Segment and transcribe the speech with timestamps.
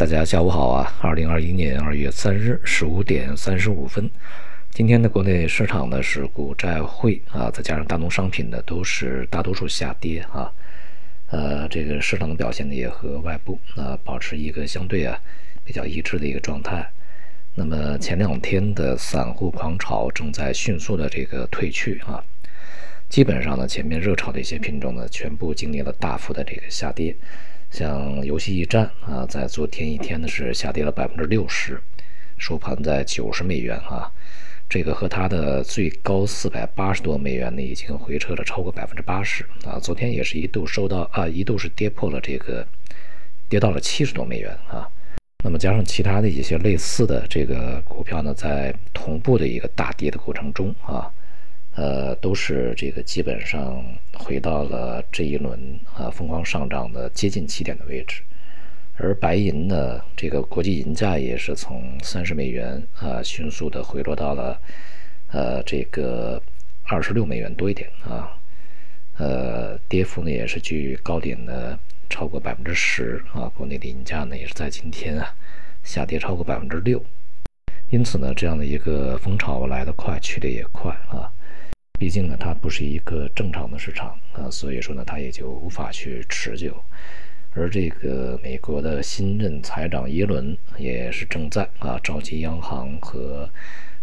[0.00, 0.90] 大家下午好啊！
[1.02, 4.10] 二零二一年二月三日十五点三十五分，
[4.70, 10.50] 今天的国内市场呢是股债汇啊，再加上大宗商品呢都是大多数下跌啊。
[11.28, 15.20] 呃，这个市场的表现呢也和外部啊保持一个相对啊
[15.66, 16.90] 比较一致的一个状态。
[17.54, 22.24] 那么前两天的散户狂潮正在迅速的这个退去啊，
[23.10, 27.14] 基本上呢前面热炒的一些品种呢全部经历了大幅的这个下跌。
[27.70, 31.80] 像游戏驿站啊，在昨天一天呢是下跌了百分之六十，
[32.36, 34.10] 收盘在九十美元啊，
[34.68, 39.78] 这个和它的最高四百八十多美元呢，已经回撤了超过百分之八十啊。
[39.78, 42.66] 昨天也是一度收到啊，一度是跌破了这个，
[43.48, 44.86] 跌到了七十多美元啊。
[45.44, 51.10] 那么加上其他的一些类似的这个股票呢，在同步的一个大跌的过程中啊。
[51.76, 58.22] 呃，都是这个基本上回到了这一轮啊疯狂上涨的接近起点的位置，
[58.96, 64.60] 而白银呢，这个国际银价也是从三十美元啊迅速的回落到了
[65.28, 66.42] 呃这个
[66.82, 68.36] 二十六美元多一点啊，
[69.16, 71.78] 呃，跌幅呢也是距高点的
[72.10, 75.34] 超过百分之十啊，国内的银价呢也是在今天啊
[75.84, 77.02] 下跌超过百分之六，
[77.90, 81.30] 因此呢，这样的一个风潮来得快，去得也快啊。
[82.00, 86.82] 毕竟呢，它不是一个正常的市场啊，所以说呢，它也就无法去持久。
[87.52, 93.50] 而这个美国的新任财长耶伦也是正在啊召集央行和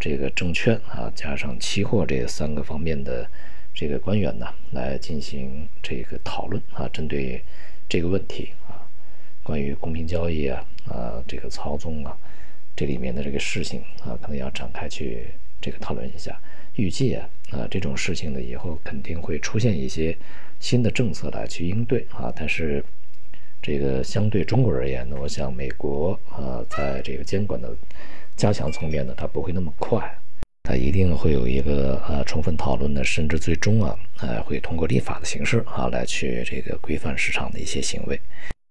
[0.00, 3.28] 这个证券啊加上期货这三个方面的
[3.74, 7.44] 这个官员呢来进行这个讨论啊，针对
[7.90, 8.88] 这个问题啊，
[9.42, 12.16] 关于公平交易啊啊这个操纵啊
[12.74, 15.26] 这里面的这个事情啊，可能要展开去
[15.60, 16.40] 这个讨论一下。
[16.76, 20.16] 预计啊，啊这种事情呢，以后肯定会出现一些
[20.58, 22.32] 新的政策来去应对啊。
[22.34, 22.84] 但是，
[23.62, 27.72] 这个相对中国而言呢，我想美国啊，在这个监管的
[28.34, 30.00] 加强层面呢，它不会那么快，
[30.64, 38.20] 它一定会有一个啊充分讨论的，甚至最终啊，呃会通过立法的形式啊来去这个规范市场的一些行为。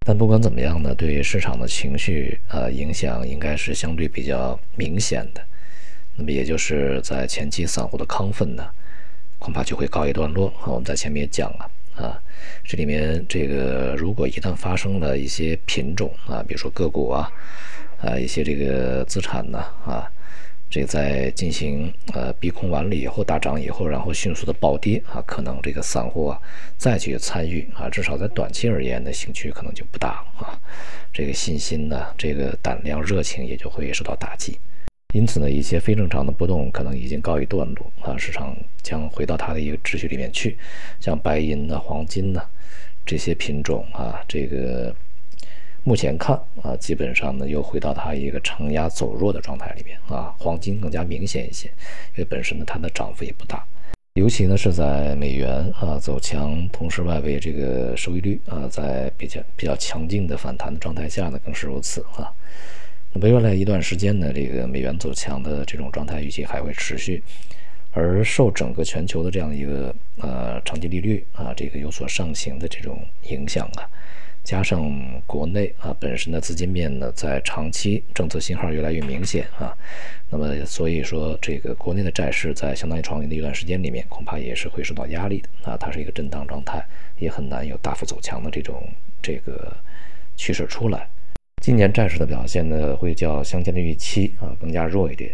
[0.03, 5.45] 但不管怎么样呢，对市场的情绪啊影响应该是相对比较明显的。
[6.15, 8.67] 那么也就是在前期散户的亢奋呢，
[9.39, 10.67] 恐怕就会告一段落啊。
[10.67, 12.21] 我们在前面也讲了啊，
[12.63, 17.31] 这里面这个如果一旦发生了一些品种啊，比如说个股啊，
[18.01, 20.09] 啊一些这个资产呢啊，
[20.69, 26.39] 这在进行呃逼空完了以后大涨以后，然后迅速的暴跌啊，可能这个散户啊
[26.77, 30.59] 再去参与啊，至少在短期而言呢，兴趣可能就不大了啊，
[31.11, 34.59] 这个信心呢，这个胆量热情也就会受到打击。
[35.13, 40.57] 因此呢，一些非正常的波动可能已经告一段落啊，市场将回到它的一个秩序里面去。
[40.99, 42.41] 像白银呢、黄金呢
[43.05, 44.95] 这些品种啊，这个
[45.83, 50.33] 目前看啊，基本上呢又回到它一个承压走弱的状态里面啊。
[50.39, 51.67] 黄金更加明显一些，
[52.15, 53.65] 因为本身呢它的涨幅也不大，
[54.13, 62.31] 尤其呢是在美元啊走强，同时外围这个收益率啊在比较比较强劲的反弹的状态下呢，更是如此啊。
[63.13, 67.21] 那么未来一段时间呢，这个美元走强的这种状态预计还会持续，
[67.91, 73.83] 而受整个全球的这样一个呃长期利率啊这个有所上行的这种影响啊，
[74.45, 74.89] 加上
[75.27, 79.75] 国内啊本身的资金面呢在长期政策信号越来越明显啊，
[80.29, 86.81] 那么所以说这个国内的债市在相当于长的一段时间里面恐怕也是会受到压力的啊，它是一个震荡状态，
[87.19, 88.87] 也很难有大幅走强的这种
[89.21, 89.75] 这个
[90.37, 91.09] 趋势出来。
[91.61, 95.31] 今年债市的表现呢，会较相间的预期啊更加弱一点。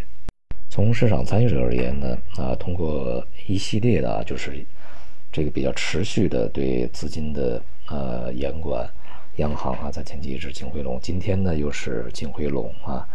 [0.68, 4.62] 从市场参与者而言呢，啊，通过一系列的，就是
[5.32, 8.86] 这个比较持续的对资金的呃严管，
[9.36, 13.08] 央行啊在前期一直净回笼，今天呢又是净回笼啊。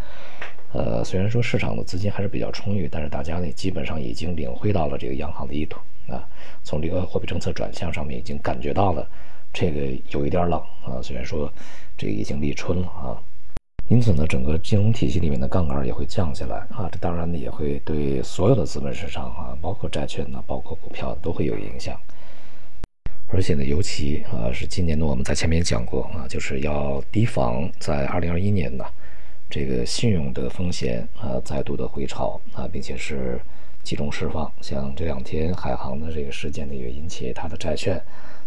[0.72, 6.26] 呃，虽然说市场的资金还是比较充裕，但是大家呢基本上已经领会到了这个央行的意图啊，
[6.64, 9.08] 从这个货币政策转向上面已经感觉到了。
[9.54, 11.50] 这个有一点冷啊，虽然说
[11.96, 13.16] 这个已经立春了啊，
[13.88, 21.96] 因此呢，整个金融体系里面的杠杆也会降下来啊，这当然呢也会对所有的资本市场啊，包括债券呢，包括股票都会有影响。
[23.28, 28.84] 而且呢，尤其啊是今年呢，我们在前面讲过啊，就是要提防在二零二一年呢，
[29.48, 33.40] 这个信用的风险啊再度的回潮啊，并且是
[33.84, 34.50] 集中释放。
[34.60, 38.02] 像这两天海航的这个事件呢，也引起它的债券。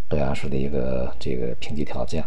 [0.08, 2.24] 断崖式的一个这个评级调降，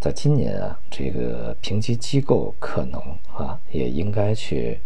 [0.00, 3.00] 在今年啊，这个评级机构可能
[3.34, 4.78] 啊也应该去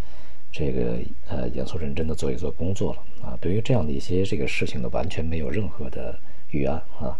[0.50, 0.98] 这个
[1.28, 3.38] 呃严肃认真的做一做工作了啊。
[3.40, 6.18] 对于这样的一些这个事情呢，完全没有任何的
[6.50, 7.18] 预案啊。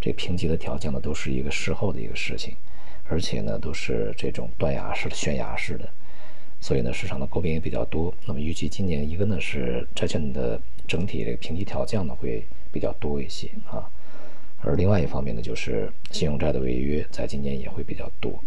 [0.00, 2.54] 这评级的调降呢，都是一个事后的一个事情，
[3.08, 5.88] 而且呢都是这种断崖式的、悬崖式的，
[6.60, 8.14] 所以呢市场的诟病也比较多。
[8.24, 13.90] 那么预计今年一个呢是债券的整体这个评级调降呢会比较多一些啊，
[14.60, 18.38] 而另外一方面呢就是信用债的违约在今年也会比较多，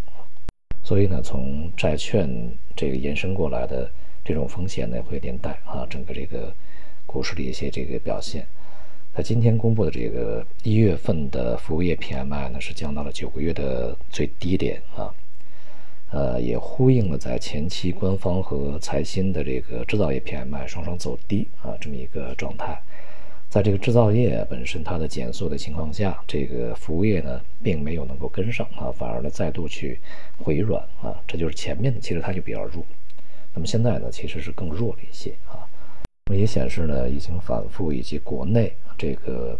[0.83, 2.29] 所以呢从债券
[2.75, 3.89] 这个延伸过来的
[4.23, 6.53] 这种风险呢会连带啊整个这个
[7.05, 8.45] 股市的一些这个表现。
[9.13, 15.13] 在今天公布的这个一月份的服务业 PMI 呢，是降到了九个月的最低点啊，
[16.11, 22.81] 呃，也呼应了在前期官方和财新的这个制造业 PMI 双双走低啊这么一个状态。
[23.51, 29.99] 在这个制造业本身它的减速的情况下，这个服务业呢并没有能够跟上啊，反而呢再度去
[30.37, 32.81] 回软啊，这就是前面的其实它就比较弱，
[33.53, 35.67] 那么现在呢其实是更弱了一些啊。
[36.27, 39.59] 那么也显示呢，已经反复以及国内这个，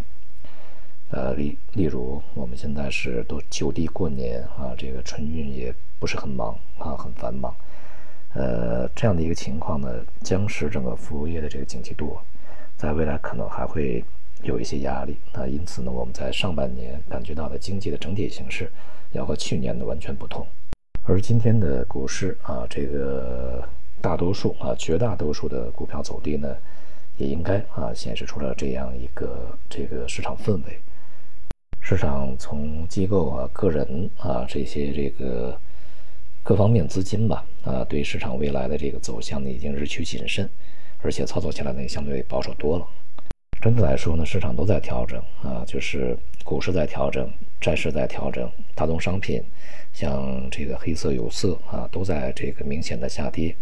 [1.10, 7.54] 呃，例例如我们现在是都就地过年啊，这个春运也不是很忙啊，很繁忙，
[8.36, 12.18] 呃，这样的一个情况呢，将使整个服务业的这个景气度，
[12.82, 14.04] 在未来可能还会
[14.42, 18.72] 有一些压力啊，因此呢，我们在上半年感觉到的经济的整体形势
[19.12, 20.48] 要和去年的完全不同，
[21.04, 23.64] 而今天的股市啊，这个。
[24.02, 26.58] 大多数啊，绝大多数的股票走低呢，
[27.18, 30.80] 也应该啊显示出了这样一个这个市场氛围。
[31.80, 35.56] 市场从机构啊、个人啊这些这个
[36.42, 40.50] 各方面资金吧啊，对市场未来的这个走向呢，已经日趋谨慎，
[41.02, 42.88] 而且操作起来呢也相对保守多了。
[43.62, 49.44] 整体来说呢，市场都在调整啊，就是股市在调整，债市在调整，大宗商品
[49.94, 53.56] 像这个黑色、有色啊，都在这个明显的下跌。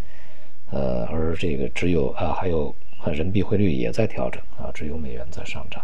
[0.72, 2.74] 呃，而这个只有啊，还有
[3.08, 5.84] 人民币汇率也在调整啊，只有美元在上涨，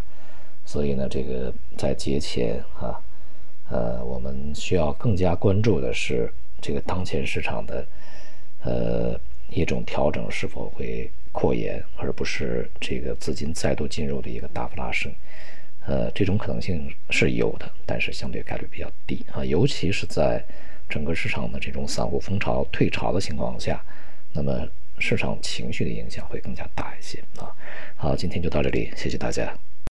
[0.64, 2.98] 所以呢，这个在节前啊，
[3.70, 6.32] 呃，我们需要更加关注的是
[6.62, 7.88] 这个当前市场的
[8.64, 9.20] 呃
[9.50, 15.12] 一种调整是否会扩延，而不是这个资金再度进入的一个大幅拉升，
[15.86, 20.42] 呃，这种可能性是有的，但是相对概率比较低啊，尤其是在
[20.88, 23.84] 整个市场的这种散户风潮退潮的情况下。
[24.38, 24.68] 那么
[24.98, 27.52] 市场情绪的影响会更加大一些啊！
[27.96, 29.58] 好，今天就到这里，谢谢大家。